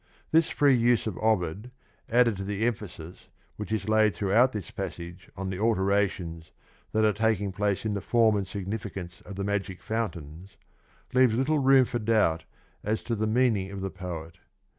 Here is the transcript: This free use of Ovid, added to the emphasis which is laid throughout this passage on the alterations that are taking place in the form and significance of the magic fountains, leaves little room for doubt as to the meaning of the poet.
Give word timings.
This 0.31 0.49
free 0.49 0.73
use 0.73 1.05
of 1.05 1.15
Ovid, 1.19 1.69
added 2.09 2.35
to 2.37 2.43
the 2.43 2.65
emphasis 2.65 3.27
which 3.55 3.71
is 3.71 3.87
laid 3.87 4.15
throughout 4.15 4.51
this 4.51 4.71
passage 4.71 5.29
on 5.37 5.51
the 5.51 5.59
alterations 5.59 6.49
that 6.91 7.05
are 7.05 7.13
taking 7.13 7.51
place 7.51 7.85
in 7.85 7.93
the 7.93 8.01
form 8.01 8.35
and 8.35 8.47
significance 8.47 9.21
of 9.27 9.35
the 9.35 9.43
magic 9.43 9.79
fountains, 9.83 10.57
leaves 11.13 11.35
little 11.35 11.59
room 11.59 11.85
for 11.85 11.99
doubt 11.99 12.45
as 12.83 13.03
to 13.03 13.15
the 13.15 13.27
meaning 13.27 13.69
of 13.69 13.81
the 13.81 13.91
poet. 13.91 14.39